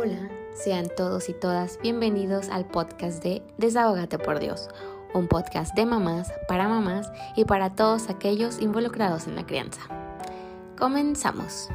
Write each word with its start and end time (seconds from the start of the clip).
Hola, 0.00 0.30
sean 0.54 0.86
todos 0.96 1.28
y 1.28 1.32
todas 1.32 1.80
bienvenidos 1.82 2.50
al 2.50 2.64
podcast 2.64 3.20
de 3.20 3.42
Desahógate 3.56 4.16
por 4.16 4.38
Dios, 4.38 4.68
un 5.12 5.26
podcast 5.26 5.74
de 5.74 5.86
mamás, 5.86 6.32
para 6.46 6.68
mamás 6.68 7.10
y 7.34 7.46
para 7.46 7.74
todos 7.74 8.08
aquellos 8.08 8.60
involucrados 8.60 9.26
en 9.26 9.34
la 9.34 9.44
crianza. 9.44 9.80
Comenzamos. 10.78 11.68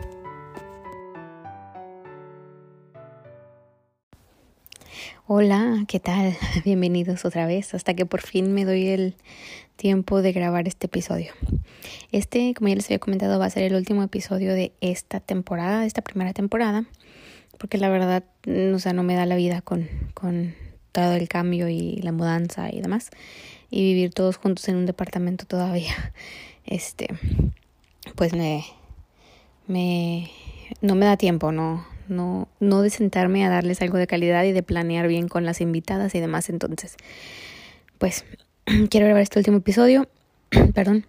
Hola, 5.28 5.84
¿qué 5.90 6.00
tal? 6.00 6.38
Bienvenidos 6.64 7.26
otra 7.26 7.46
vez, 7.46 7.74
hasta 7.74 7.94
que 7.94 8.06
por 8.06 8.22
fin 8.22 8.54
me 8.54 8.64
doy 8.64 8.88
el 8.88 9.16
tiempo 9.76 10.22
de 10.22 10.32
grabar 10.32 10.66
este 10.70 10.86
episodio. 10.86 11.34
Este, 12.14 12.54
como 12.54 12.70
ya 12.70 12.76
les 12.76 12.86
había 12.86 13.00
comentado, 13.00 13.38
va 13.38 13.48
a 13.48 13.50
ser 13.50 13.64
el 13.64 13.76
último 13.76 14.02
episodio 14.02 14.54
de 14.54 14.72
esta 14.80 15.20
temporada, 15.20 15.82
de 15.82 15.88
esta 15.88 16.02
primera 16.02 16.32
temporada 16.32 16.86
porque 17.64 17.78
la 17.78 17.88
verdad, 17.88 18.26
o 18.74 18.78
sea, 18.78 18.92
no 18.92 19.04
me 19.04 19.16
da 19.16 19.26
la 19.26 19.38
vida 19.38 19.62
con, 19.62 19.88
con 20.14 20.54
todo 20.92 21.14
el 21.14 21.30
cambio 21.30 21.70
y 21.70 21.96
la 22.02 22.12
mudanza 22.12 22.70
y 22.70 22.82
demás. 22.82 23.10
Y 23.70 23.84
vivir 23.84 24.14
todos 24.14 24.36
juntos 24.36 24.68
en 24.68 24.76
un 24.76 24.86
departamento 24.86 25.46
todavía, 25.46 25.94
este, 26.66 27.08
pues 28.16 28.34
me, 28.34 28.66
me, 29.66 30.30
no 30.82 30.96
me 30.96 31.06
da 31.06 31.16
tiempo, 31.16 31.54
no, 31.54 31.88
no, 32.10 32.50
no 32.60 32.82
de 32.82 32.90
sentarme 32.90 33.46
a 33.46 33.50
darles 33.50 33.82
algo 33.82 33.98
de 33.98 34.08
calidad 34.08 34.44
y 34.44 34.52
de 34.52 34.62
planear 34.62 35.08
bien 35.08 35.30
con 35.30 35.46
las 35.46 35.62
invitadas 35.62 36.14
y 36.16 36.20
demás. 36.20 36.50
Entonces, 36.50 36.98
pues, 37.98 38.26
quiero 38.90 39.06
grabar 39.06 39.22
este 39.24 39.40
último 39.40 39.60
episodio, 39.60 40.10
perdón, 40.76 41.06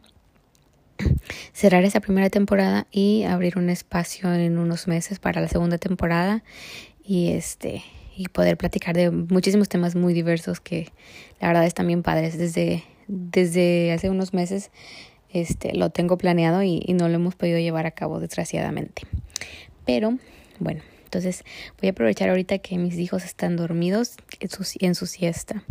cerrar 1.53 1.85
esa 1.85 2.01
primera 2.01 2.31
temporada 2.31 2.87
y 2.91 3.25
abrir 3.25 3.59
un 3.59 3.71
espacio 3.71 4.33
en 4.33 4.59
unos 4.59 4.89
meses 4.89 5.19
para 5.19 5.41
la 5.41 5.49
segunda 5.49 5.79
temporada 5.79 6.43
y 7.05 7.33
este 7.33 7.83
y 8.17 8.29
poder 8.29 8.57
platicar 8.57 8.95
de 8.95 9.11
muchísimos 9.11 9.69
temas 9.69 9.97
muy 9.97 10.15
diversos 10.15 10.61
que 10.61 10.93
la 11.41 11.49
verdad 11.49 11.67
están 11.67 11.87
bien 11.87 12.03
padres. 12.03 12.39
Desde 12.39 12.85
desde 13.09 13.93
hace 13.93 14.09
unos 14.11 14.33
meses 14.33 14.71
este 15.31 15.75
lo 15.75 15.91
tengo 15.91 16.17
planeado 16.17 16.63
y, 16.63 16.81
no 16.95 17.09
lo 17.09 17.15
hemos 17.17 17.35
podido 17.35 17.59
llevar 17.59 17.87
a 17.87 17.91
cabo 17.91 18.21
desgraciadamente. 18.21 19.03
Pero 19.85 20.19
bueno 20.59 20.83
entonces 21.05 21.45
voy 21.81 21.89
a 21.89 21.93
aprovechar 21.93 22.29
ahorita 22.29 22.59
que 22.59 22.77
mis 22.77 22.97
hijos 22.97 23.25
están 23.25 23.57
dormidos 23.57 24.17
en 24.41 24.51
su, 24.51 24.67
en 24.81 24.95
su 24.97 25.07
siesta. 25.07 25.63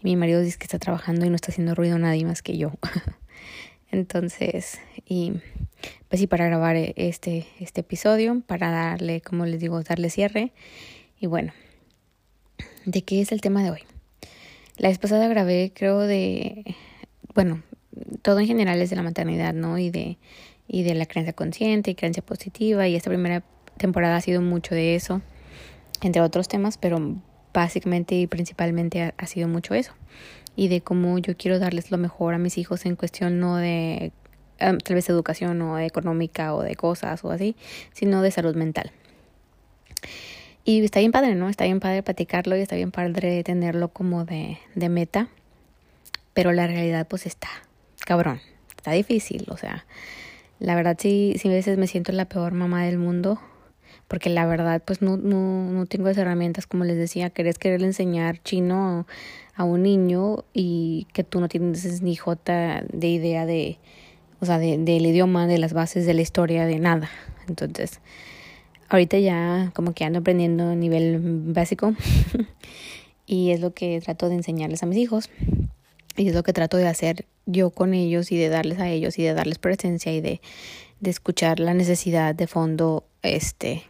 Y 0.00 0.04
mi 0.04 0.14
marido 0.14 0.40
dice 0.40 0.56
que 0.56 0.64
está 0.64 0.78
trabajando 0.78 1.26
y 1.26 1.30
no 1.30 1.34
está 1.34 1.50
haciendo 1.50 1.74
ruido 1.74 1.98
nadie 1.98 2.24
más 2.24 2.42
que 2.42 2.56
yo 2.56 2.72
Entonces, 3.90 4.78
y 5.06 5.32
pues 6.08 6.20
sí, 6.20 6.26
para 6.26 6.46
grabar 6.46 6.76
este, 6.76 7.46
este 7.58 7.80
episodio, 7.80 8.42
para 8.46 8.70
darle, 8.70 9.20
como 9.20 9.46
les 9.46 9.60
digo, 9.60 9.82
darle 9.82 10.10
cierre. 10.10 10.52
Y 11.18 11.26
bueno, 11.26 11.52
¿de 12.84 13.02
qué 13.02 13.20
es 13.20 13.32
el 13.32 13.40
tema 13.40 13.62
de 13.62 13.70
hoy? 13.70 13.80
La 14.76 14.88
vez 14.88 14.98
pasada 14.98 15.26
grabé, 15.28 15.72
creo, 15.74 16.00
de, 16.00 16.76
bueno, 17.34 17.62
todo 18.22 18.40
en 18.40 18.46
general 18.46 18.80
es 18.80 18.90
de 18.90 18.96
la 18.96 19.02
maternidad, 19.02 19.54
¿no? 19.54 19.78
Y 19.78 19.90
de, 19.90 20.18
y 20.68 20.82
de 20.82 20.94
la 20.94 21.06
creencia 21.06 21.32
consciente 21.32 21.90
y 21.90 21.94
creencia 21.94 22.22
positiva. 22.22 22.86
Y 22.86 22.94
esta 22.94 23.10
primera 23.10 23.42
temporada 23.78 24.16
ha 24.16 24.20
sido 24.20 24.42
mucho 24.42 24.74
de 24.74 24.94
eso, 24.94 25.22
entre 26.02 26.20
otros 26.20 26.46
temas, 26.46 26.78
pero 26.78 27.16
básicamente 27.54 28.14
y 28.14 28.26
principalmente 28.26 29.14
ha 29.16 29.26
sido 29.26 29.48
mucho 29.48 29.74
eso 29.74 29.94
y 30.58 30.66
de 30.66 30.80
cómo 30.80 31.20
yo 31.20 31.36
quiero 31.36 31.60
darles 31.60 31.92
lo 31.92 31.98
mejor 31.98 32.34
a 32.34 32.38
mis 32.38 32.58
hijos 32.58 32.84
en 32.84 32.96
cuestión 32.96 33.38
no 33.38 33.58
de 33.58 34.10
em, 34.58 34.78
tal 34.78 34.96
vez 34.96 35.08
educación 35.08 35.62
o 35.62 35.78
económica 35.78 36.52
o 36.52 36.62
de 36.64 36.74
cosas 36.74 37.22
o 37.22 37.30
así, 37.30 37.54
sino 37.92 38.22
de 38.22 38.32
salud 38.32 38.56
mental. 38.56 38.90
Y 40.64 40.84
está 40.84 40.98
bien 40.98 41.12
padre, 41.12 41.36
¿no? 41.36 41.48
Está 41.48 41.62
bien 41.62 41.78
padre 41.78 42.02
platicarlo 42.02 42.56
y 42.56 42.60
está 42.60 42.74
bien 42.74 42.90
padre 42.90 43.44
tenerlo 43.44 43.86
como 43.90 44.24
de, 44.24 44.58
de 44.74 44.88
meta, 44.88 45.28
pero 46.34 46.50
la 46.50 46.66
realidad 46.66 47.06
pues 47.06 47.24
está 47.24 47.48
cabrón, 48.04 48.40
está 48.76 48.90
difícil, 48.90 49.46
o 49.50 49.56
sea, 49.56 49.86
la 50.58 50.74
verdad 50.74 50.96
sí, 50.98 51.36
sí 51.38 51.46
a 51.46 51.52
veces 51.52 51.78
me 51.78 51.86
siento 51.86 52.10
la 52.10 52.24
peor 52.24 52.52
mamá 52.52 52.84
del 52.84 52.98
mundo 52.98 53.40
porque 54.08 54.30
la 54.30 54.46
verdad 54.46 54.82
pues 54.84 55.02
no, 55.02 55.16
no, 55.16 55.70
no 55.70 55.86
tengo 55.86 56.08
esas 56.08 56.22
herramientas 56.22 56.66
como 56.66 56.84
les 56.84 56.96
decía, 56.96 57.30
querés 57.30 57.58
quererle 57.58 57.86
enseñar 57.86 58.42
chino 58.42 59.06
a 59.54 59.64
un 59.64 59.82
niño 59.82 60.44
y 60.54 61.06
que 61.12 61.24
tú 61.24 61.40
no 61.40 61.48
tienes 61.48 62.02
ni 62.02 62.16
jota 62.16 62.82
de 62.92 63.08
idea 63.08 63.44
de, 63.44 63.78
o 64.40 64.46
sea, 64.46 64.58
de, 64.58 64.78
del 64.78 65.06
idioma, 65.06 65.46
de 65.46 65.58
las 65.58 65.72
bases 65.72 66.06
de 66.06 66.14
la 66.14 66.22
historia, 66.22 66.64
de 66.64 66.78
nada. 66.78 67.10
Entonces, 67.48 68.00
ahorita 68.88 69.18
ya 69.18 69.72
como 69.74 69.92
que 69.92 70.04
ando 70.04 70.20
aprendiendo 70.20 70.70
a 70.70 70.74
nivel 70.74 71.20
básico 71.20 71.94
y 73.26 73.50
es 73.50 73.60
lo 73.60 73.74
que 73.74 74.00
trato 74.00 74.28
de 74.28 74.36
enseñarles 74.36 74.82
a 74.82 74.86
mis 74.86 74.98
hijos 74.98 75.28
y 76.16 76.28
es 76.28 76.34
lo 76.34 76.42
que 76.42 76.52
trato 76.52 76.76
de 76.76 76.86
hacer 76.86 77.26
yo 77.46 77.70
con 77.70 77.94
ellos 77.94 78.32
y 78.32 78.38
de 78.38 78.48
darles 78.48 78.78
a 78.78 78.88
ellos 78.88 79.18
y 79.18 79.22
de 79.22 79.34
darles 79.34 79.58
presencia 79.58 80.12
y 80.12 80.20
de, 80.20 80.40
de 81.00 81.10
escuchar 81.10 81.60
la 81.60 81.74
necesidad 81.74 82.34
de 82.34 82.46
fondo 82.46 83.04
este 83.22 83.84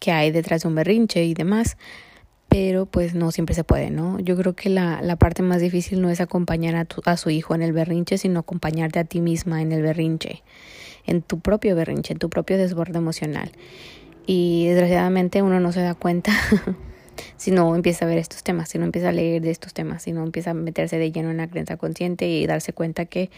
que 0.00 0.12
hay 0.12 0.30
detrás 0.30 0.62
de 0.62 0.68
un 0.68 0.74
berrinche 0.74 1.24
y 1.24 1.34
demás, 1.34 1.76
pero 2.48 2.86
pues 2.86 3.14
no 3.14 3.32
siempre 3.32 3.54
se 3.54 3.64
puede, 3.64 3.90
¿no? 3.90 4.20
Yo 4.20 4.36
creo 4.36 4.54
que 4.54 4.68
la, 4.68 5.00
la 5.02 5.16
parte 5.16 5.42
más 5.42 5.60
difícil 5.60 6.02
no 6.02 6.10
es 6.10 6.20
acompañar 6.20 6.76
a, 6.76 6.84
tu, 6.84 7.00
a 7.04 7.16
su 7.16 7.30
hijo 7.30 7.54
en 7.54 7.62
el 7.62 7.72
berrinche, 7.72 8.18
sino 8.18 8.40
acompañarte 8.40 8.98
a 8.98 9.04
ti 9.04 9.20
misma 9.20 9.62
en 9.62 9.72
el 9.72 9.82
berrinche, 9.82 10.42
en 11.06 11.22
tu 11.22 11.40
propio 11.40 11.74
berrinche, 11.74 12.12
en 12.12 12.18
tu 12.18 12.28
propio 12.28 12.58
desborde 12.58 12.98
emocional. 12.98 13.50
Y 14.26 14.66
desgraciadamente 14.66 15.42
uno 15.42 15.58
no 15.58 15.72
se 15.72 15.80
da 15.80 15.94
cuenta 15.94 16.32
si 17.36 17.50
no 17.50 17.74
empieza 17.74 18.04
a 18.04 18.08
ver 18.08 18.18
estos 18.18 18.42
temas, 18.42 18.68
si 18.68 18.78
no 18.78 18.84
empieza 18.84 19.08
a 19.08 19.12
leer 19.12 19.42
de 19.42 19.50
estos 19.50 19.74
temas, 19.74 20.02
si 20.02 20.12
no 20.12 20.22
empieza 20.22 20.50
a 20.50 20.54
meterse 20.54 20.98
de 20.98 21.12
lleno 21.12 21.30
en 21.30 21.38
la 21.38 21.48
creencia 21.48 21.76
consciente 21.76 22.28
y 22.28 22.46
darse 22.46 22.72
cuenta 22.72 23.06
que 23.06 23.30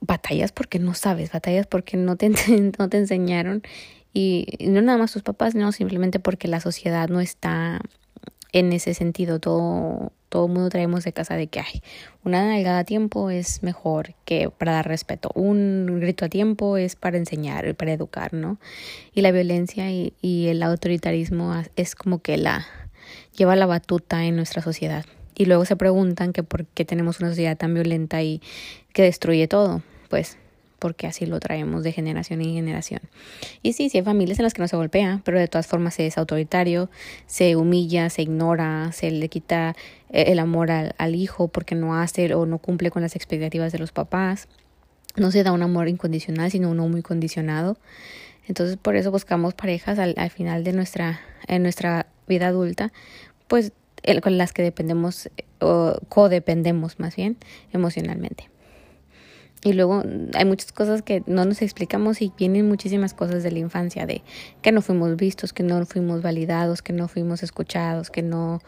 batallas 0.00 0.52
porque 0.52 0.78
no 0.78 0.94
sabes, 0.94 1.32
batallas 1.32 1.66
porque 1.66 1.96
no 1.96 2.16
te, 2.16 2.30
no 2.78 2.88
te 2.88 2.98
enseñaron 2.98 3.62
y 4.12 4.46
no 4.60 4.80
nada 4.80 4.96
más 4.96 5.12
tus 5.12 5.22
papás, 5.22 5.56
no, 5.56 5.72
simplemente 5.72 6.20
porque 6.20 6.46
la 6.46 6.60
sociedad 6.60 7.08
no 7.08 7.20
está 7.20 7.80
en 8.52 8.72
ese 8.72 8.94
sentido. 8.94 9.40
Todo, 9.40 10.12
todo 10.28 10.46
mundo 10.46 10.70
traemos 10.70 11.02
de 11.02 11.12
casa 11.12 11.34
de 11.34 11.48
que 11.48 11.58
hay 11.58 11.82
una 12.22 12.46
nalgada 12.46 12.78
a 12.78 12.84
tiempo 12.84 13.30
es 13.30 13.64
mejor 13.64 14.14
que 14.24 14.50
para 14.50 14.72
dar 14.72 14.86
respeto. 14.86 15.30
Un 15.34 15.98
grito 16.00 16.24
a 16.24 16.28
tiempo 16.28 16.76
es 16.76 16.94
para 16.94 17.18
enseñar, 17.18 17.74
para 17.74 17.92
educar, 17.92 18.32
¿no? 18.32 18.58
Y 19.12 19.20
la 19.20 19.32
violencia 19.32 19.90
y, 19.90 20.14
y 20.22 20.46
el 20.46 20.62
autoritarismo 20.62 21.52
es 21.74 21.96
como 21.96 22.22
que 22.22 22.36
la 22.36 22.66
lleva 23.36 23.56
la 23.56 23.66
batuta 23.66 24.24
en 24.24 24.36
nuestra 24.36 24.62
sociedad. 24.62 25.04
Y 25.34 25.46
luego 25.46 25.64
se 25.64 25.76
preguntan 25.76 26.32
que 26.32 26.42
por 26.42 26.66
qué 26.66 26.84
tenemos 26.84 27.20
una 27.20 27.30
sociedad 27.30 27.56
tan 27.56 27.74
violenta 27.74 28.22
y 28.22 28.40
que 28.92 29.02
destruye 29.02 29.48
todo. 29.48 29.82
Pues 30.08 30.38
porque 30.84 31.06
así 31.06 31.24
lo 31.24 31.40
traemos 31.40 31.82
de 31.82 31.92
generación 31.92 32.42
en 32.42 32.52
generación. 32.52 33.00
Y 33.62 33.72
sí, 33.72 33.88
sí 33.88 33.96
hay 33.96 34.04
familias 34.04 34.38
en 34.38 34.42
las 34.42 34.52
que 34.52 34.60
no 34.60 34.68
se 34.68 34.76
golpea, 34.76 35.22
pero 35.24 35.38
de 35.38 35.48
todas 35.48 35.66
formas 35.66 35.94
se 35.94 36.06
es 36.06 36.18
autoritario, 36.18 36.90
se 37.26 37.56
humilla, 37.56 38.10
se 38.10 38.20
ignora, 38.20 38.92
se 38.92 39.10
le 39.10 39.30
quita 39.30 39.76
eh, 40.10 40.24
el 40.26 40.38
amor 40.38 40.70
al, 40.70 40.94
al 40.98 41.14
hijo 41.14 41.48
porque 41.48 41.74
no 41.74 41.96
hace 41.96 42.34
o 42.34 42.44
no 42.44 42.58
cumple 42.58 42.90
con 42.90 43.00
las 43.00 43.16
expectativas 43.16 43.72
de 43.72 43.78
los 43.78 43.92
papás. 43.92 44.46
No 45.16 45.30
se 45.30 45.42
da 45.42 45.52
un 45.52 45.62
amor 45.62 45.88
incondicional, 45.88 46.50
sino 46.50 46.70
uno 46.70 46.86
muy 46.86 47.00
condicionado. 47.00 47.78
Entonces 48.46 48.76
por 48.76 48.94
eso 48.94 49.10
buscamos 49.10 49.54
parejas 49.54 49.98
al, 49.98 50.12
al 50.18 50.28
final 50.28 50.64
de 50.64 50.74
nuestra, 50.74 51.18
en 51.46 51.62
nuestra 51.62 52.08
vida 52.28 52.48
adulta, 52.48 52.92
pues 53.48 53.72
con 54.22 54.38
las 54.38 54.52
que 54.52 54.62
dependemos 54.62 55.30
o 55.60 55.98
codependemos 56.08 56.98
más 56.98 57.16
bien 57.16 57.36
emocionalmente. 57.72 58.50
Y 59.64 59.72
luego 59.72 60.02
hay 60.34 60.44
muchas 60.44 60.72
cosas 60.72 61.00
que 61.00 61.22
no 61.26 61.46
nos 61.46 61.62
explicamos 61.62 62.20
y 62.20 62.30
vienen 62.36 62.68
muchísimas 62.68 63.14
cosas 63.14 63.42
de 63.42 63.50
la 63.50 63.60
infancia, 63.60 64.04
de 64.04 64.22
que 64.60 64.72
no 64.72 64.82
fuimos 64.82 65.16
vistos, 65.16 65.54
que 65.54 65.62
no 65.62 65.86
fuimos 65.86 66.20
validados, 66.20 66.82
que 66.82 66.92
no 66.92 67.08
fuimos 67.08 67.42
escuchados, 67.42 68.10
que 68.10 68.20
no 68.20 68.60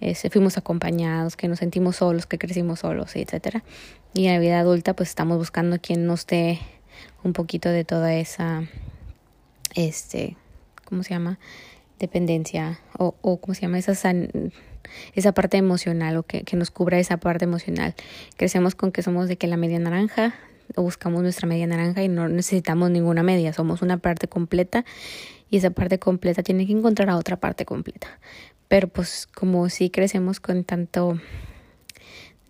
este, 0.00 0.30
fuimos 0.30 0.56
acompañados, 0.56 1.36
que 1.36 1.48
nos 1.48 1.58
sentimos 1.58 1.96
solos, 1.96 2.26
que 2.26 2.38
crecimos 2.38 2.80
solos, 2.80 3.16
etcétera. 3.16 3.64
Y 4.14 4.26
en 4.26 4.34
la 4.34 4.38
vida 4.38 4.60
adulta 4.60 4.94
pues 4.94 5.08
estamos 5.08 5.38
buscando 5.38 5.80
quien 5.80 6.06
nos 6.06 6.24
dé 6.24 6.60
un 7.24 7.32
poquito 7.32 7.68
de 7.68 7.84
toda 7.84 8.14
esa, 8.14 8.62
este, 9.74 10.36
¿cómo 10.84 11.02
se 11.02 11.10
llama? 11.10 11.40
Dependencia 11.98 12.78
o, 12.96 13.16
o 13.22 13.38
¿cómo 13.38 13.54
se 13.54 13.62
llama? 13.62 13.80
Esa 13.80 13.96
esa 15.14 15.32
parte 15.32 15.56
emocional 15.56 16.16
o 16.16 16.22
que, 16.22 16.44
nos 16.56 16.70
cubra 16.70 16.98
esa 16.98 17.16
parte 17.16 17.44
emocional. 17.44 17.94
Crecemos 18.36 18.74
con 18.74 18.92
que 18.92 19.02
somos 19.02 19.28
de 19.28 19.36
que 19.36 19.46
la 19.46 19.56
media 19.56 19.78
naranja, 19.78 20.34
o 20.76 20.82
buscamos 20.82 21.22
nuestra 21.22 21.46
media 21.46 21.66
naranja 21.66 22.02
y 22.02 22.08
no 22.08 22.28
necesitamos 22.28 22.90
ninguna 22.90 23.22
media, 23.22 23.52
somos 23.52 23.82
una 23.82 23.98
parte 23.98 24.28
completa 24.28 24.84
y 25.50 25.58
esa 25.58 25.70
parte 25.70 25.98
completa 25.98 26.42
tiene 26.42 26.66
que 26.66 26.72
encontrar 26.72 27.10
a 27.10 27.16
otra 27.16 27.36
parte 27.36 27.64
completa. 27.64 28.08
Pero 28.68 28.88
pues 28.88 29.26
como 29.26 29.68
si 29.68 29.90
crecemos 29.90 30.40
con 30.40 30.64
tanto 30.64 31.18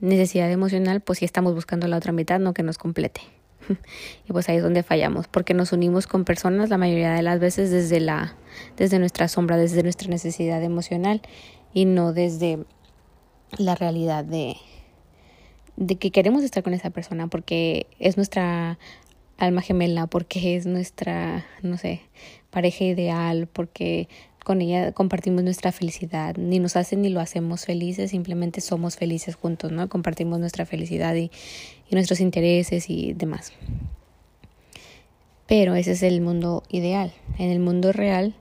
necesidad 0.01 0.51
emocional, 0.51 1.01
pues 1.01 1.19
sí 1.19 1.25
estamos 1.25 1.55
buscando 1.55 1.89
la 1.89 1.97
otra 1.97 2.13
mitad, 2.13 2.39
no 2.39 2.55
que 2.55 2.63
nos 2.63 2.79
complete. 2.79 3.21
y 4.29 4.33
pues 4.33 4.49
ahí 4.49 4.57
es 4.57 4.63
donde 4.63 4.83
fallamos, 4.83 5.29
porque 5.29 5.55
nos 5.55 5.73
unimos 5.73 6.07
con 6.07 6.25
personas 6.25 6.71
la 6.71 6.79
mayoría 6.79 7.15
de 7.15 7.23
las 7.23 7.41
veces 7.41 7.71
desde 7.71 8.01
la 8.01 8.37
desde 8.77 8.99
nuestra 8.99 9.29
sombra, 9.29 9.57
desde 9.57 9.83
nuestra 9.83 10.09
necesidad 10.09 10.63
emocional 10.63 11.23
y 11.75 11.85
no 11.85 12.15
desde 12.15 12.65
la 13.59 13.75
realidad 13.75 14.25
de 14.25 14.57
de 15.77 15.97
que 15.97 16.11
queremos 16.11 16.45
estar 16.45 16.63
con 16.63 16.75
esa 16.75 16.91
persona 16.91 17.27
porque 17.27 17.87
es 17.99 18.17
nuestra 18.17 18.79
alma 19.39 19.63
gemela, 19.63 20.07
porque 20.07 20.57
es 20.57 20.67
nuestra, 20.67 21.45
no 21.63 21.77
sé, 21.77 22.03
pareja 22.51 22.85
ideal, 22.85 23.49
porque 23.53 24.09
con 24.45 24.61
ella 24.61 24.93
compartimos 24.93 25.43
nuestra 25.43 25.73
felicidad, 25.73 26.37
ni 26.37 26.59
nos 26.59 26.77
hacen 26.77 27.03
ni 27.03 27.09
lo 27.09 27.21
hacemos 27.21 27.65
felices, 27.65 28.11
simplemente 28.11 28.61
somos 28.61 28.97
felices 28.97 29.35
juntos, 29.35 29.73
¿no? 29.73 29.89
Compartimos 29.89 30.39
nuestra 30.39 30.67
felicidad 30.67 31.15
y 31.15 31.31
nuestros 31.91 32.21
intereses 32.21 32.89
y 32.91 33.15
demás. 33.15 33.53
Pero 35.47 35.75
ese 35.75 35.93
es 35.93 36.03
el 36.03 36.21
mundo 36.21 36.63
ideal. 36.69 37.13
En 37.39 37.51
el 37.51 37.59
mundo 37.59 37.93
real 37.93 38.35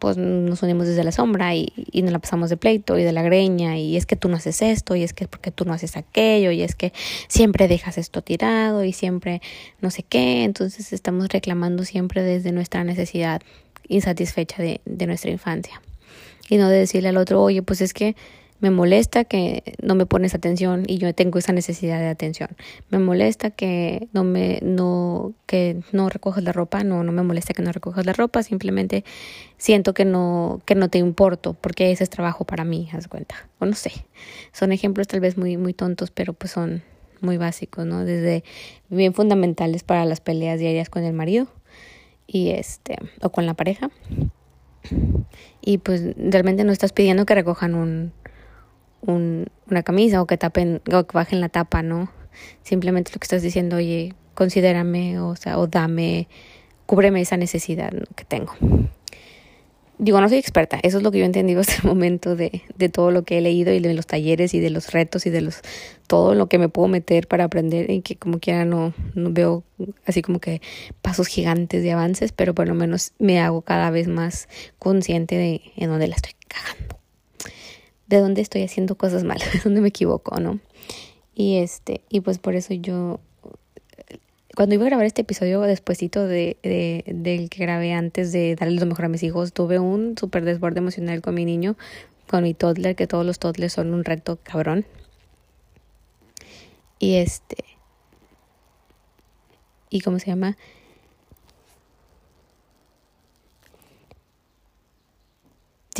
pues 0.00 0.16
nos 0.16 0.62
unimos 0.64 0.88
desde 0.88 1.04
la 1.04 1.12
sombra 1.12 1.54
y, 1.54 1.72
y 1.92 2.02
nos 2.02 2.10
la 2.10 2.18
pasamos 2.18 2.50
de 2.50 2.56
pleito 2.56 2.98
y 2.98 3.04
de 3.04 3.12
la 3.12 3.22
greña 3.22 3.78
y 3.78 3.96
es 3.96 4.06
que 4.06 4.16
tú 4.16 4.28
no 4.28 4.36
haces 4.36 4.62
esto 4.62 4.96
y 4.96 5.04
es 5.04 5.12
que 5.12 5.28
porque 5.28 5.52
tú 5.52 5.64
no 5.64 5.72
haces 5.72 5.96
aquello 5.96 6.50
y 6.50 6.62
es 6.62 6.74
que 6.74 6.92
siempre 7.28 7.68
dejas 7.68 7.98
esto 7.98 8.22
tirado 8.22 8.82
y 8.82 8.92
siempre 8.92 9.40
no 9.80 9.90
sé 9.90 10.02
qué, 10.02 10.42
entonces 10.42 10.92
estamos 10.92 11.28
reclamando 11.28 11.84
siempre 11.84 12.24
desde 12.24 12.50
nuestra 12.50 12.82
necesidad 12.82 13.42
insatisfecha 13.86 14.62
de, 14.62 14.80
de 14.84 15.06
nuestra 15.06 15.30
infancia. 15.30 15.80
Y 16.48 16.56
no 16.56 16.68
de 16.68 16.78
decirle 16.78 17.10
al 17.10 17.16
otro, 17.16 17.40
oye, 17.42 17.62
pues 17.62 17.80
es 17.80 17.94
que 17.94 18.16
me 18.60 18.70
molesta 18.70 19.24
que 19.24 19.74
no 19.82 19.94
me 19.94 20.06
pones 20.06 20.34
atención 20.34 20.84
y 20.86 20.98
yo 20.98 21.14
tengo 21.14 21.38
esa 21.38 21.52
necesidad 21.52 21.98
de 21.98 22.08
atención. 22.08 22.50
Me 22.90 22.98
molesta 22.98 23.50
que 23.50 24.08
no 24.12 24.24
me 24.24 24.60
no 24.62 25.32
que 25.46 25.80
no 25.92 26.08
recojas 26.08 26.44
la 26.44 26.52
ropa, 26.52 26.84
no 26.84 27.02
no 27.02 27.12
me 27.12 27.22
molesta 27.22 27.54
que 27.54 27.62
no 27.62 27.72
recojas 27.72 28.06
la 28.06 28.12
ropa, 28.12 28.42
simplemente 28.42 29.04
siento 29.56 29.94
que 29.94 30.04
no 30.04 30.60
que 30.66 30.74
no 30.74 30.88
te 30.88 30.98
importo 30.98 31.54
porque 31.54 31.90
ese 31.90 32.04
es 32.04 32.10
trabajo 32.10 32.44
para 32.44 32.64
mí, 32.64 32.88
haz 32.92 33.08
cuenta. 33.08 33.48
O 33.58 33.66
no 33.66 33.74
sé. 33.74 33.92
Son 34.52 34.72
ejemplos 34.72 35.08
tal 35.08 35.20
vez 35.20 35.36
muy 35.36 35.56
muy 35.56 35.72
tontos, 35.72 36.10
pero 36.10 36.32
pues 36.34 36.52
son 36.52 36.82
muy 37.20 37.36
básicos, 37.36 37.86
¿no? 37.86 38.04
Desde 38.04 38.44
bien 38.88 39.14
fundamentales 39.14 39.84
para 39.84 40.04
las 40.04 40.20
peleas 40.20 40.58
diarias 40.58 40.88
con 40.88 41.04
el 41.04 41.12
marido 41.12 41.48
y 42.26 42.50
este 42.50 42.96
o 43.22 43.30
con 43.30 43.46
la 43.46 43.54
pareja. 43.54 43.90
Y 45.60 45.78
pues 45.78 46.14
realmente 46.16 46.64
no 46.64 46.72
estás 46.72 46.92
pidiendo 46.92 47.26
que 47.26 47.34
recojan 47.34 47.74
un 47.74 48.12
un, 49.02 49.46
una 49.70 49.82
camisa 49.82 50.22
o 50.22 50.26
que 50.26 50.36
tapen 50.36 50.80
o 50.92 51.04
que 51.04 51.12
bajen 51.14 51.40
la 51.40 51.48
tapa, 51.48 51.82
¿no? 51.82 52.10
Simplemente 52.62 53.12
lo 53.12 53.18
que 53.18 53.24
estás 53.24 53.42
diciendo, 53.42 53.76
oye, 53.76 54.14
considérame, 54.34 55.18
o 55.20 55.36
sea, 55.36 55.58
o 55.58 55.66
dame, 55.66 56.28
cúbreme 56.86 57.20
esa 57.20 57.36
necesidad 57.36 57.92
que 58.16 58.24
tengo. 58.24 58.54
Digo, 59.98 60.18
no 60.22 60.30
soy 60.30 60.38
experta, 60.38 60.78
eso 60.82 60.96
es 60.96 61.02
lo 61.02 61.10
que 61.10 61.18
yo 61.18 61.24
he 61.24 61.26
entendido 61.26 61.60
hasta 61.60 61.74
el 61.74 61.84
momento 61.84 62.36
de, 62.36 62.62
de 62.74 62.88
todo 62.88 63.10
lo 63.10 63.24
que 63.24 63.38
he 63.38 63.40
leído 63.42 63.72
y 63.72 63.80
de 63.80 63.92
los 63.92 64.06
talleres 64.06 64.54
y 64.54 64.60
de 64.60 64.70
los 64.70 64.92
retos 64.92 65.26
y 65.26 65.30
de 65.30 65.42
los 65.42 65.60
todo 66.06 66.34
lo 66.34 66.48
que 66.48 66.58
me 66.58 66.68
puedo 66.68 66.88
meter 66.88 67.28
para 67.28 67.44
aprender 67.44 67.90
y 67.90 68.00
que 68.00 68.16
como 68.16 68.40
quiera 68.40 68.64
no, 68.64 68.94
no 69.14 69.30
veo 69.30 69.62
así 70.06 70.22
como 70.22 70.40
que 70.40 70.62
pasos 71.02 71.28
gigantes 71.28 71.82
de 71.82 71.92
avances, 71.92 72.32
pero 72.32 72.54
por 72.54 72.66
lo 72.66 72.74
menos 72.74 73.12
me 73.18 73.40
hago 73.40 73.60
cada 73.62 73.90
vez 73.90 74.08
más 74.08 74.48
consciente 74.78 75.36
de 75.36 75.60
en 75.76 75.90
dónde 75.90 76.08
la 76.08 76.16
estoy 76.16 76.32
cagando 76.48 76.99
de 78.10 78.20
dónde 78.20 78.42
estoy 78.42 78.62
haciendo 78.64 78.96
cosas 78.96 79.24
mal, 79.24 79.38
de 79.38 79.60
dónde 79.64 79.80
me 79.80 79.88
equivoco, 79.88 80.38
¿no? 80.40 80.58
Y 81.34 81.58
este, 81.58 82.02
y 82.10 82.20
pues 82.20 82.38
por 82.38 82.56
eso 82.56 82.74
yo 82.74 83.20
cuando 84.56 84.74
iba 84.74 84.84
a 84.84 84.88
grabar 84.88 85.06
este 85.06 85.22
episodio 85.22 85.60
despuesito 85.60 86.26
de, 86.26 86.56
de, 86.62 87.04
del 87.06 87.48
que 87.48 87.62
grabé 87.62 87.92
antes 87.92 88.32
de 88.32 88.56
darle 88.56 88.80
lo 88.80 88.86
mejor 88.86 89.04
a 89.04 89.08
mis 89.08 89.22
hijos, 89.22 89.52
tuve 89.52 89.78
un 89.78 90.18
súper 90.18 90.44
desborde 90.44 90.80
emocional 90.80 91.22
con 91.22 91.34
mi 91.34 91.44
niño, 91.44 91.76
con 92.28 92.42
mi 92.42 92.52
toddler, 92.52 92.96
que 92.96 93.06
todos 93.06 93.24
los 93.24 93.38
toddlers 93.38 93.72
son 93.72 93.94
un 93.94 94.04
reto 94.04 94.40
cabrón. 94.42 94.84
Y 96.98 97.14
este, 97.14 97.64
y 99.88 100.00
cómo 100.00 100.18
se 100.18 100.26
llama, 100.26 100.58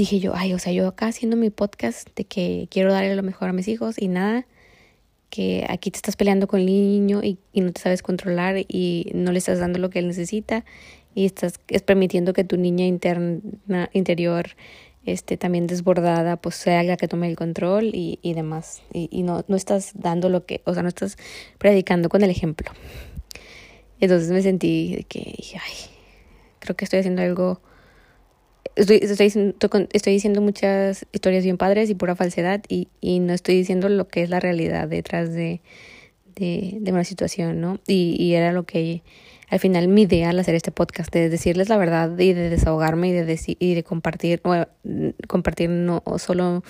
dije 0.01 0.19
yo, 0.19 0.33
ay, 0.35 0.55
o 0.55 0.59
sea, 0.59 0.73
yo 0.73 0.89
acá 0.89 1.09
haciendo 1.09 1.37
mi 1.37 1.51
podcast 1.51 2.09
de 2.17 2.25
que 2.25 2.69
quiero 2.71 2.91
darle 2.91 3.15
lo 3.15 3.23
mejor 3.23 3.51
a 3.51 3.53
mis 3.53 3.69
hijos 3.69 3.97
y 3.99 4.09
nada, 4.09 4.47
que 5.29 5.67
aquí 5.69 5.91
te 5.91 5.99
estás 5.99 6.17
peleando 6.17 6.49
con 6.49 6.61
el 6.61 6.67
niño 6.67 7.21
y, 7.23 7.39
no 7.61 7.71
te 7.73 7.83
sabes 7.83 8.03
controlar 8.03 8.57
y 8.67 9.11
no 9.15 9.31
le 9.31 9.39
estás 9.39 9.59
dando 9.59 9.79
lo 9.79 9.91
que 9.91 9.99
él 9.99 10.09
necesita 10.09 10.65
y 11.15 11.27
estás 11.27 11.61
es 11.69 11.83
permitiendo 11.83 12.33
que 12.33 12.45
tu 12.45 12.57
niña 12.57 12.87
interna, 12.87 13.91
interior 13.93 14.57
este 15.05 15.37
también 15.37 15.67
desbordada 15.67 16.37
pues 16.37 16.57
sea 16.57 16.83
la 16.83 16.97
que 16.97 17.09
tome 17.09 17.29
el 17.29 17.37
control 17.37 17.91
y, 17.95 18.19
y 18.23 18.35
demás. 18.35 18.83
Y, 18.93 19.23
no, 19.23 19.45
no 19.49 19.57
estás 19.57 19.93
dando 19.95 20.31
lo 20.31 20.47
que 20.47 20.63
o 20.65 20.73
sea 20.73 20.83
no 20.83 20.89
estás 20.89 21.17
predicando 21.59 22.09
con 22.09 22.23
el 22.23 22.31
ejemplo 22.31 22.71
entonces 24.01 24.31
me 24.31 24.43
sentí 24.43 25.05
que 25.09 25.37
ay 25.55 25.91
creo 26.59 26.77
que 26.77 26.85
estoy 26.85 27.01
haciendo 27.01 27.23
algo 27.23 27.61
estoy, 28.77 29.01
estoy, 29.03 29.55
estoy, 29.93 30.13
diciendo 30.13 30.41
muchas 30.41 31.07
historias 31.13 31.45
bien 31.45 31.59
padres 31.59 31.91
y 31.91 31.95
pura 31.95 32.17
falsedad 32.17 32.63
y, 32.69 32.89
y 33.01 33.21
no 33.21 33.33
estoy 33.33 33.57
diciendo 33.57 33.89
lo 33.89 34.09
que 34.09 34.23
es 34.23 34.31
la 34.31 34.41
realidad 34.41 34.89
detrás 34.89 35.33
de, 35.33 35.61
de, 36.37 36.79
de 36.81 36.93
una 36.93 37.05
situación, 37.05 37.61
¿no? 37.61 37.79
Y, 37.87 38.17
y, 38.19 38.35
era 38.35 38.53
lo 38.53 38.65
que 38.65 39.03
al 39.49 39.59
final 39.59 39.89
mi 39.89 40.03
idea 40.03 40.31
al 40.31 40.39
hacer 40.39 40.55
este 40.55 40.71
podcast, 40.71 41.13
de 41.13 41.29
decirles 41.29 41.69
la 41.69 41.77
verdad 41.77 42.17
y 42.19 42.33
de 42.33 42.51
desahogarme 42.51 43.09
y 43.09 43.13
de, 43.13 43.25
decir, 43.25 43.57
y 43.59 43.75
de 43.75 43.83
compartir, 43.83 44.41
compartir 45.27 45.71
no 45.71 46.03
solo 46.19 46.63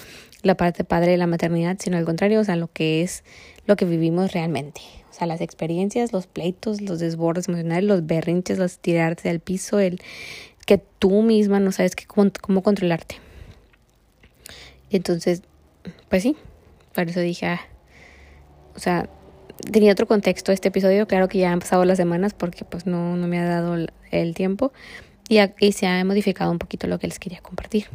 la 0.42 0.56
parte 0.56 0.84
padre 0.84 1.12
de 1.12 1.18
la 1.18 1.26
maternidad, 1.26 1.76
sino 1.78 1.98
al 1.98 2.06
contrario, 2.06 2.40
o 2.40 2.44
sea, 2.44 2.56
lo 2.56 2.68
que 2.72 3.02
es 3.02 3.22
lo 3.66 3.76
que 3.76 3.84
vivimos 3.84 4.32
realmente. 4.32 4.80
O 5.10 5.12
sea, 5.12 5.26
las 5.26 5.42
experiencias, 5.42 6.12
los 6.12 6.26
pleitos, 6.26 6.80
los 6.80 6.98
desbordes 6.98 7.48
emocionales, 7.48 7.84
los 7.84 8.06
berrinches, 8.06 8.58
los 8.58 8.78
tirarse 8.78 9.28
al 9.28 9.40
piso, 9.40 9.78
el, 9.78 10.00
que 10.66 10.78
tú 10.98 11.22
misma 11.22 11.60
no 11.60 11.72
sabes 11.72 11.96
que, 11.96 12.06
cómo, 12.06 12.30
cómo 12.40 12.62
controlarte. 12.62 13.16
Entonces, 14.90 15.42
pues 16.08 16.22
sí, 16.22 16.36
por 16.94 17.08
eso 17.08 17.20
dije, 17.20 17.46
ah, 17.46 17.60
o 18.74 18.78
sea, 18.78 19.08
tenía 19.70 19.92
otro 19.92 20.06
contexto 20.06 20.52
este 20.52 20.68
episodio, 20.68 21.06
claro 21.06 21.28
que 21.28 21.38
ya 21.38 21.52
han 21.52 21.60
pasado 21.60 21.84
las 21.84 21.96
semanas 21.96 22.34
porque 22.34 22.64
pues 22.64 22.86
no, 22.86 23.16
no 23.16 23.28
me 23.28 23.38
ha 23.38 23.44
dado 23.44 23.76
el, 24.10 24.34
tiempo 24.34 24.72
y, 25.28 25.38
y 25.60 25.72
se 25.72 25.86
ha 25.86 26.04
modificado 26.04 26.50
un 26.50 26.58
poquito 26.58 26.86
lo 26.86 26.98
que 26.98 27.06
les 27.06 27.18
quería 27.18 27.40
compartir. 27.40 27.86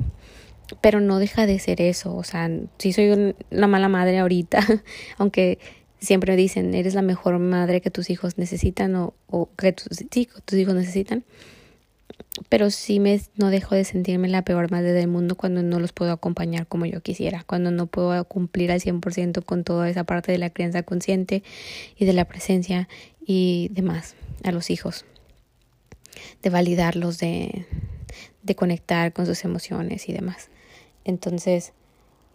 Pero 0.81 0.99
no 0.99 1.19
deja 1.19 1.45
de 1.45 1.59
ser 1.59 1.79
eso, 1.81 2.15
o 2.15 2.23
sea, 2.23 2.49
sí 2.79 2.91
soy 2.91 3.35
una 3.51 3.67
mala 3.67 3.87
madre 3.87 4.19
ahorita, 4.19 4.65
aunque 5.17 5.59
siempre 5.99 6.33
me 6.33 6.37
dicen, 6.37 6.73
eres 6.73 6.95
la 6.95 7.01
mejor 7.01 7.37
madre 7.39 7.81
que 7.81 7.91
tus 7.91 8.09
hijos 8.09 8.37
necesitan 8.37 8.95
o, 8.95 9.13
o 9.27 9.49
que 9.55 9.73
tus, 9.73 9.97
sí, 10.11 10.29
tus 10.45 10.57
hijos 10.57 10.73
necesitan 10.73 11.23
pero 12.49 12.69
sí 12.69 12.99
me 12.99 13.19
no 13.35 13.49
dejo 13.49 13.75
de 13.75 13.85
sentirme 13.85 14.27
la 14.27 14.43
peor 14.43 14.71
madre 14.71 14.91
del 14.91 15.07
mundo 15.07 15.35
cuando 15.35 15.63
no 15.63 15.79
los 15.79 15.93
puedo 15.93 16.11
acompañar 16.11 16.67
como 16.67 16.85
yo 16.85 17.01
quisiera, 17.01 17.43
cuando 17.45 17.71
no 17.71 17.87
puedo 17.87 18.23
cumplir 18.25 18.71
al 18.71 18.81
100% 18.81 19.43
con 19.43 19.63
toda 19.63 19.89
esa 19.89 20.03
parte 20.03 20.31
de 20.31 20.37
la 20.37 20.49
crianza 20.49 20.83
consciente 20.83 21.43
y 21.97 22.05
de 22.05 22.13
la 22.13 22.25
presencia 22.25 22.87
y 23.25 23.69
demás 23.71 24.15
a 24.43 24.51
los 24.51 24.69
hijos, 24.69 25.05
de 26.43 26.49
validarlos, 26.49 27.17
de, 27.17 27.65
de 28.43 28.55
conectar 28.55 29.13
con 29.13 29.25
sus 29.25 29.43
emociones 29.45 30.09
y 30.09 30.13
demás. 30.13 30.49
Entonces, 31.05 31.73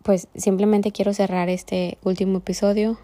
pues 0.02 0.28
simplemente 0.35 0.92
quiero 0.92 1.12
cerrar 1.12 1.49
este 1.49 1.99
último 2.02 2.38
episodio 2.38 2.99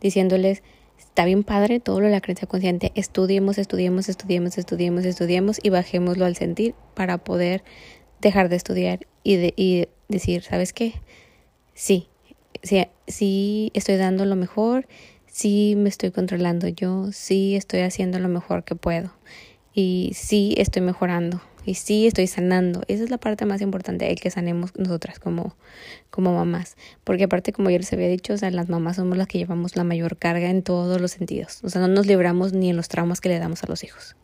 diciéndoles 0.00 0.62
está 0.98 1.24
bien 1.24 1.44
padre 1.44 1.80
todo 1.80 2.00
lo 2.00 2.06
de 2.06 2.12
la 2.12 2.20
creencia 2.20 2.46
consciente. 2.46 2.92
Estudiemos, 2.94 3.58
estudiemos, 3.58 4.08
estudiemos, 4.08 4.58
estudiemos, 4.58 5.04
estudiemos 5.04 5.58
y 5.62 5.70
bajémoslo 5.70 6.24
al 6.24 6.36
sentir 6.36 6.74
para 6.94 7.18
poder 7.18 7.64
dejar 8.20 8.48
de 8.48 8.56
estudiar 8.56 9.06
y, 9.22 9.36
de, 9.36 9.54
y 9.56 9.88
decir, 10.08 10.42
¿sabes 10.42 10.72
qué? 10.72 10.94
Sí, 11.74 12.08
sí, 12.62 12.84
sí 13.06 13.70
estoy 13.74 13.96
dando 13.96 14.24
lo 14.24 14.36
mejor, 14.36 14.86
sí 15.26 15.74
me 15.76 15.88
estoy 15.88 16.10
controlando 16.10 16.68
yo, 16.68 17.12
sí 17.12 17.56
estoy 17.56 17.80
haciendo 17.80 18.18
lo 18.18 18.28
mejor 18.28 18.64
que 18.64 18.74
puedo 18.74 19.12
y 19.74 20.12
sí 20.14 20.54
estoy 20.56 20.82
mejorando 20.82 21.40
y 21.66 21.74
sí 21.74 22.06
estoy 22.06 22.28
sanando. 22.28 22.82
Esa 22.86 23.02
es 23.02 23.10
la 23.10 23.18
parte 23.18 23.44
más 23.44 23.60
importante, 23.60 24.08
el 24.08 24.20
que 24.20 24.30
sanemos 24.30 24.70
nosotras 24.78 25.18
como, 25.18 25.56
como 26.10 26.32
mamás. 26.32 26.76
Porque 27.02 27.24
aparte, 27.24 27.52
como 27.52 27.70
ya 27.70 27.78
les 27.78 27.92
había 27.92 28.06
dicho, 28.06 28.34
o 28.34 28.38
sea, 28.38 28.52
las 28.52 28.68
mamás 28.68 28.96
somos 28.96 29.18
las 29.18 29.26
que 29.26 29.38
llevamos 29.38 29.74
la 29.74 29.82
mayor 29.82 30.16
carga 30.16 30.48
en 30.48 30.62
todos 30.62 31.00
los 31.00 31.10
sentidos. 31.10 31.58
O 31.64 31.68
sea, 31.68 31.80
no 31.80 31.88
nos 31.88 32.06
libramos 32.06 32.52
ni 32.52 32.70
en 32.70 32.76
los 32.76 32.86
traumas 32.86 33.20
que 33.20 33.28
le 33.28 33.40
damos 33.40 33.64
a 33.64 33.66
los 33.66 33.82
hijos. 33.82 34.14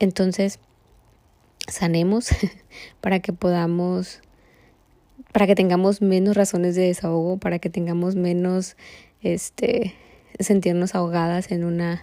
Entonces, 0.00 0.58
sanemos 1.68 2.30
para 3.00 3.20
que 3.20 3.32
podamos, 3.32 4.22
para 5.32 5.46
que 5.46 5.54
tengamos 5.54 6.02
menos 6.02 6.36
razones 6.36 6.74
de 6.74 6.82
desahogo, 6.82 7.38
para 7.38 7.60
que 7.60 7.70
tengamos 7.70 8.16
menos, 8.16 8.76
este, 9.20 9.94
sentirnos 10.40 10.96
ahogadas 10.96 11.52
en 11.52 11.62
una 11.62 12.02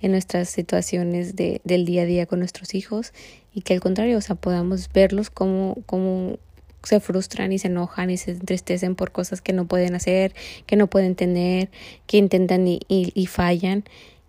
en 0.00 0.12
nuestras 0.12 0.48
situaciones 0.48 1.36
de, 1.36 1.60
del 1.64 1.84
día 1.84 2.02
a 2.02 2.06
día 2.06 2.26
con 2.26 2.38
nuestros 2.38 2.74
hijos 2.74 3.12
y 3.54 3.62
que 3.62 3.74
al 3.74 3.80
contrario, 3.80 4.18
o 4.18 4.20
sea, 4.20 4.36
podamos 4.36 4.90
verlos 4.92 5.30
como, 5.30 5.78
como 5.86 6.38
se 6.82 7.00
frustran 7.00 7.52
y 7.52 7.58
se 7.58 7.68
enojan 7.68 8.10
y 8.10 8.16
se 8.16 8.32
entristecen 8.32 8.94
por 8.94 9.12
cosas 9.12 9.40
que 9.40 9.52
no 9.52 9.66
pueden 9.66 9.94
hacer, 9.94 10.34
que 10.66 10.76
no 10.76 10.86
pueden 10.86 11.14
tener, 11.14 11.70
que 12.06 12.16
intentan 12.16 12.66
y, 12.66 12.80
y, 12.88 13.12
y 13.14 13.26
fallan 13.26 13.84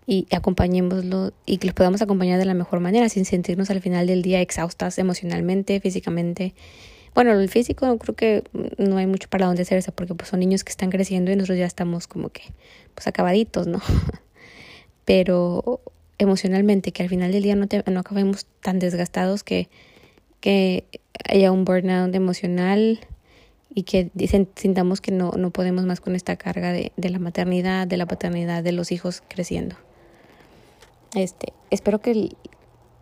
y 0.06 0.26
acompañémoslo 0.30 1.32
y 1.46 1.58
que 1.58 1.68
los 1.68 1.74
podamos 1.74 2.02
acompañar 2.02 2.38
de 2.38 2.44
la 2.44 2.54
mejor 2.54 2.80
manera 2.80 3.08
sin 3.08 3.24
sentirnos 3.24 3.70
al 3.70 3.80
final 3.80 4.06
del 4.06 4.22
día 4.22 4.40
exhaustas 4.40 4.98
emocionalmente, 4.98 5.80
físicamente. 5.80 6.54
Bueno, 7.14 7.32
el 7.32 7.48
físico 7.48 7.98
creo 7.98 8.16
que 8.16 8.42
no 8.78 8.96
hay 8.96 9.06
mucho 9.06 9.28
para 9.28 9.46
dónde 9.46 9.62
hacerse 9.62 9.92
porque 9.92 10.14
pues 10.14 10.30
son 10.30 10.40
niños 10.40 10.64
que 10.64 10.70
están 10.70 10.90
creciendo 10.90 11.30
y 11.30 11.36
nosotros 11.36 11.58
ya 11.58 11.66
estamos 11.66 12.06
como 12.06 12.30
que 12.30 12.42
pues 12.94 13.06
acabaditos, 13.06 13.66
¿no? 13.66 13.80
Pero 15.04 15.80
emocionalmente 16.18 16.92
que 16.92 17.02
al 17.02 17.08
final 17.08 17.32
del 17.32 17.42
día 17.42 17.56
no, 17.56 17.66
te, 17.66 17.82
no 17.90 18.00
acabemos 18.00 18.46
tan 18.60 18.78
desgastados 18.78 19.42
que, 19.42 19.68
que 20.40 20.84
haya 21.28 21.52
un 21.52 21.64
burnout 21.64 22.14
emocional 22.14 23.00
y 23.74 23.84
que 23.84 24.10
sintamos 24.56 25.00
que 25.00 25.12
no, 25.12 25.32
no 25.32 25.50
podemos 25.50 25.84
más 25.84 26.00
con 26.00 26.14
esta 26.14 26.36
carga 26.36 26.72
de, 26.72 26.92
de 26.96 27.10
la 27.10 27.18
maternidad, 27.18 27.86
de 27.86 27.96
la 27.96 28.06
paternidad, 28.06 28.62
de 28.62 28.72
los 28.72 28.92
hijos 28.92 29.22
creciendo. 29.28 29.76
Este, 31.14 31.52
espero 31.70 32.00
que, 32.00 32.30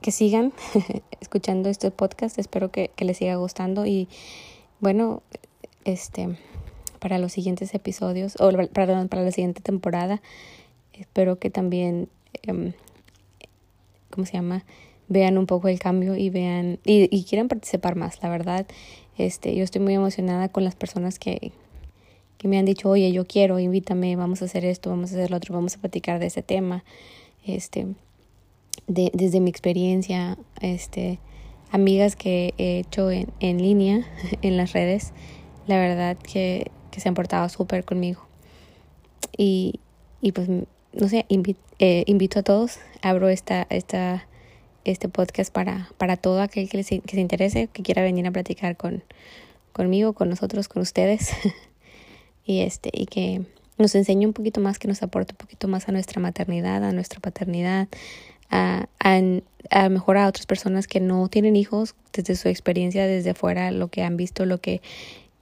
que 0.00 0.12
sigan 0.12 0.52
escuchando 1.20 1.68
este 1.68 1.90
podcast, 1.90 2.38
espero 2.38 2.70
que, 2.70 2.90
que 2.94 3.04
les 3.04 3.18
siga 3.18 3.36
gustando 3.36 3.86
y 3.86 4.08
bueno, 4.80 5.22
este, 5.84 6.36
para 6.98 7.18
los 7.18 7.32
siguientes 7.32 7.74
episodios, 7.74 8.36
o 8.40 8.50
perdón, 8.72 9.08
para 9.08 9.22
la 9.22 9.32
siguiente 9.32 9.60
temporada, 9.60 10.22
espero 11.00 11.38
que 11.38 11.50
también, 11.50 12.08
um, 12.48 12.72
¿cómo 14.10 14.26
se 14.26 14.34
llama? 14.34 14.64
Vean 15.08 15.38
un 15.38 15.46
poco 15.46 15.68
el 15.68 15.78
cambio 15.78 16.16
y 16.16 16.30
vean, 16.30 16.78
y, 16.84 17.08
y 17.14 17.24
quieran 17.24 17.48
participar 17.48 17.96
más, 17.96 18.22
la 18.22 18.28
verdad. 18.28 18.66
Este, 19.18 19.54
yo 19.54 19.64
estoy 19.64 19.80
muy 19.80 19.94
emocionada 19.94 20.48
con 20.48 20.64
las 20.64 20.76
personas 20.76 21.18
que, 21.18 21.52
que 22.38 22.48
me 22.48 22.58
han 22.58 22.64
dicho, 22.64 22.88
oye, 22.88 23.12
yo 23.12 23.26
quiero, 23.26 23.58
invítame, 23.58 24.16
vamos 24.16 24.40
a 24.42 24.46
hacer 24.46 24.64
esto, 24.64 24.90
vamos 24.90 25.10
a 25.10 25.16
hacer 25.16 25.30
lo 25.30 25.36
otro, 25.36 25.54
vamos 25.54 25.74
a 25.76 25.78
platicar 25.78 26.20
de 26.20 26.26
ese 26.26 26.42
tema 26.42 26.84
este, 27.44 27.86
de, 28.86 29.10
desde 29.14 29.40
mi 29.40 29.50
experiencia, 29.50 30.38
este, 30.60 31.18
amigas 31.70 32.16
que 32.16 32.54
he 32.58 32.78
hecho 32.78 33.10
en, 33.10 33.28
en 33.40 33.58
línea, 33.58 34.06
en 34.42 34.56
las 34.56 34.72
redes, 34.72 35.12
la 35.66 35.78
verdad 35.78 36.16
que, 36.16 36.70
que 36.90 37.00
se 37.00 37.08
han 37.08 37.14
portado 37.14 37.48
súper 37.48 37.84
conmigo. 37.84 38.26
Y, 39.36 39.80
y 40.20 40.32
pues, 40.32 40.48
no 40.92 41.08
sé, 41.08 41.24
invito, 41.28 41.60
eh, 41.78 42.04
invito 42.06 42.40
a 42.40 42.42
todos, 42.42 42.78
abro 43.02 43.28
esta, 43.28 43.66
esta, 43.70 44.26
este 44.84 45.08
podcast 45.08 45.52
para, 45.52 45.90
para 45.98 46.16
todo 46.16 46.42
aquel 46.42 46.68
que, 46.68 46.78
les, 46.78 46.88
que 46.88 47.00
se 47.06 47.20
interese, 47.20 47.68
que 47.68 47.82
quiera 47.82 48.02
venir 48.02 48.26
a 48.26 48.30
platicar 48.30 48.76
con, 48.76 49.04
conmigo, 49.72 50.12
con 50.12 50.28
nosotros, 50.28 50.68
con 50.68 50.82
ustedes. 50.82 51.30
y 52.44 52.60
este, 52.60 52.90
y 52.92 53.06
que 53.06 53.42
nos 53.78 53.94
enseñe 53.94 54.26
un 54.26 54.32
poquito 54.32 54.60
más, 54.60 54.78
que 54.78 54.88
nos 54.88 55.02
aporte 55.02 55.32
un 55.32 55.38
poquito 55.38 55.68
más 55.68 55.88
a 55.88 55.92
nuestra 55.92 56.20
maternidad, 56.20 56.84
a 56.84 56.92
nuestra 56.92 57.20
paternidad, 57.20 57.88
a, 58.50 58.86
a, 58.98 59.20
a 59.70 59.84
a 59.86 60.26
otras 60.28 60.46
personas 60.46 60.86
que 60.86 61.00
no 61.00 61.28
tienen 61.28 61.56
hijos 61.56 61.94
desde 62.12 62.36
su 62.36 62.48
experiencia, 62.48 63.06
desde 63.06 63.34
fuera, 63.34 63.70
lo 63.70 63.88
que 63.88 64.02
han 64.02 64.16
visto, 64.16 64.44
lo 64.44 64.58
que, 64.58 64.82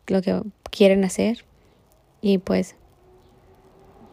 lo 0.06 0.22
que 0.22 0.42
quieren 0.70 1.04
hacer. 1.04 1.44
Y 2.20 2.38
pues, 2.38 2.76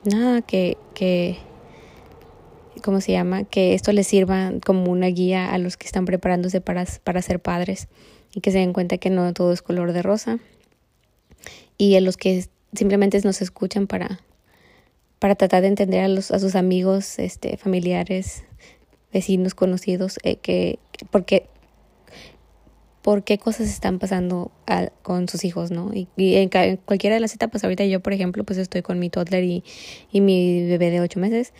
nada, 0.05 0.41
que, 0.41 0.77
que, 0.93 1.38
¿cómo 2.83 3.01
se 3.01 3.12
llama? 3.12 3.43
Que 3.43 3.74
esto 3.74 3.91
les 3.91 4.07
sirva 4.07 4.51
como 4.65 4.91
una 4.91 5.07
guía 5.07 5.53
a 5.53 5.57
los 5.57 5.77
que 5.77 5.85
están 5.85 6.05
preparándose 6.05 6.62
para, 6.62 6.85
para 7.03 7.21
ser 7.21 7.39
padres 7.39 7.88
y 8.33 8.41
que 8.41 8.51
se 8.51 8.59
den 8.59 8.74
cuenta 8.74 8.97
que 8.97 9.09
no 9.09 9.33
todo 9.33 9.53
es 9.53 9.62
color 9.62 9.93
de 9.93 10.01
rosa. 10.01 10.39
Y 11.77 11.95
a 11.95 12.01
los 12.01 12.17
que 12.17 12.45
simplemente 12.74 13.19
nos 13.24 13.41
escuchan 13.41 13.88
para, 13.88 14.19
para 15.19 15.35
tratar 15.35 15.62
de 15.62 15.69
entender 15.69 16.03
a, 16.03 16.07
los, 16.07 16.31
a 16.31 16.39
sus 16.39 16.55
amigos, 16.55 17.19
este, 17.19 17.57
familiares, 17.57 18.43
vecinos, 19.12 19.55
conocidos, 19.55 20.19
eh, 20.24 20.38
que, 20.38 20.79
porque 21.12 21.47
por 23.05 23.24
qué 23.24 23.38
cosas 23.38 23.67
están 23.67 24.00
pasando 24.00 24.50
con 25.03 25.27
sus 25.27 25.45
hijos, 25.45 25.69
¿no? 25.69 25.91
Y, 25.93 26.07
en, 26.17 26.50
cualquiera 26.77 27.13
de 27.13 27.19
las 27.19 27.35
etapas, 27.35 27.63
ahorita 27.63 27.85
yo, 27.85 28.00
por 28.00 28.13
ejemplo, 28.13 28.43
pues 28.43 28.57
estoy 28.57 28.81
con 28.81 28.97
mi 28.97 29.12
toddler 29.12 29.43
y, 29.43 29.63
mi 30.12 30.65
bebé 30.65 30.89
de 30.89 31.01
ocho 31.01 31.19
meses, 31.19 31.53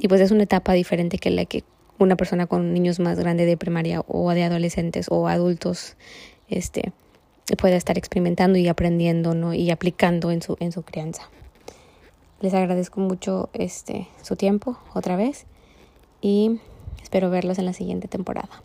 y 0.00 0.08
pues 0.08 0.20
es 0.20 0.32
una 0.32 0.42
etapa 0.42 0.72
diferente 0.72 1.18
que 1.18 1.30
la 1.30 1.44
que 1.44 1.62
una 1.98 2.16
persona 2.16 2.48
con 2.48 2.72
niños 2.74 2.98
más 2.98 3.20
grandes 3.20 3.46
de 3.46 3.56
primaria 3.56 4.02
o 4.08 4.32
de 4.32 4.42
adolescentes 4.42 5.06
o 5.10 5.28
adultos, 5.28 5.94
este, 6.48 6.92
pueda 7.56 7.76
estar 7.76 7.96
experimentando 7.96 8.58
y 8.58 8.66
aprendiendo 8.66 9.32
¿no? 9.32 9.54
y 9.54 9.70
aplicando 9.70 10.32
en 10.32 10.42
su, 10.42 10.56
en 10.58 10.72
su 10.72 10.82
crianza. 10.82 11.30
Les 12.40 12.52
agradezco 12.52 12.98
mucho 12.98 13.48
este, 13.52 14.08
su 14.22 14.34
tiempo 14.34 14.76
otra 14.92 15.14
vez 15.14 15.46
y 16.20 16.58
espero 17.00 17.30
verlos 17.30 17.60
en 17.60 17.66
la 17.66 17.74
siguiente 17.74 18.08
temporada. 18.08 18.60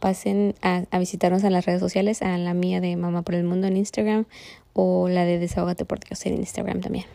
Pasen 0.00 0.54
a, 0.62 0.84
a 0.90 0.98
visitarnos 0.98 1.44
en 1.44 1.52
las 1.52 1.66
redes 1.66 1.80
sociales, 1.80 2.22
a 2.22 2.36
la 2.38 2.54
mía 2.54 2.80
de 2.80 2.96
Mamá 2.96 3.22
por 3.22 3.34
el 3.34 3.44
Mundo 3.44 3.66
en 3.66 3.76
Instagram 3.76 4.26
o 4.72 5.08
la 5.08 5.24
de 5.24 5.38
Desahogate 5.38 5.84
por 5.84 6.00
Dios 6.00 6.24
en 6.26 6.34
Instagram 6.34 6.80
también. 6.80 7.06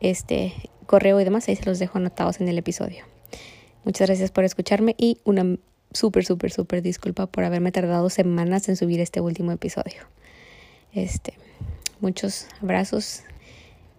Este 0.00 0.52
correo 0.86 1.20
y 1.20 1.24
demás 1.24 1.48
ahí 1.48 1.56
se 1.56 1.64
los 1.64 1.78
dejo 1.78 1.98
anotados 1.98 2.40
en 2.40 2.48
el 2.48 2.58
episodio. 2.58 3.04
Muchas 3.84 4.08
gracias 4.08 4.30
por 4.30 4.44
escucharme 4.44 4.94
y 4.98 5.18
una 5.24 5.56
súper, 5.92 6.24
súper, 6.24 6.52
súper 6.52 6.82
disculpa 6.82 7.26
por 7.26 7.44
haberme 7.44 7.72
tardado 7.72 8.10
semanas 8.10 8.68
en 8.68 8.76
subir 8.76 9.00
este 9.00 9.20
último 9.20 9.52
episodio. 9.52 10.02
Este, 10.92 11.34
muchos 12.00 12.46
abrazos 12.60 13.22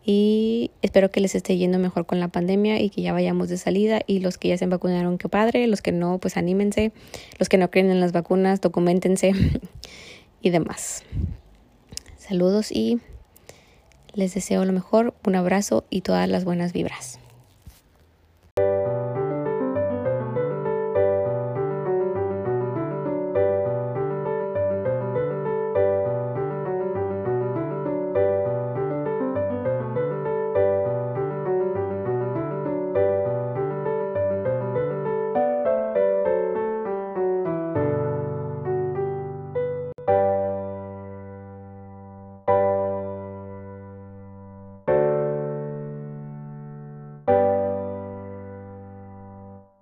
y 0.05 0.71
espero 0.81 1.11
que 1.11 1.21
les 1.21 1.33
esté 1.35 1.57
yendo 1.57 1.79
mejor 1.79 2.05
con 2.05 2.19
la 2.19 2.27
pandemia 2.27 2.81
y 2.81 2.89
que 2.89 3.01
ya 3.01 3.13
vayamos 3.13 3.49
de 3.49 3.57
salida 3.57 4.01
y 4.05 4.19
los 4.19 4.37
que 4.37 4.49
ya 4.49 4.57
se 4.57 4.65
vacunaron, 4.65 5.17
qué 5.17 5.29
padre, 5.29 5.67
los 5.67 5.81
que 5.81 5.91
no, 5.91 6.17
pues 6.17 6.35
anímense, 6.35 6.91
los 7.39 7.47
que 7.47 7.57
no 7.57 7.71
creen 7.71 7.89
en 7.89 7.99
las 7.99 8.11
vacunas, 8.11 8.59
documentense 8.59 9.31
y 10.41 10.49
demás. 10.49 11.03
Saludos 12.17 12.71
y 12.71 12.99
les 14.13 14.33
deseo 14.33 14.65
lo 14.65 14.73
mejor, 14.73 15.13
un 15.25 15.35
abrazo 15.35 15.85
y 15.89 16.01
todas 16.01 16.27
las 16.27 16.43
buenas 16.43 16.73
vibras. 16.73 17.19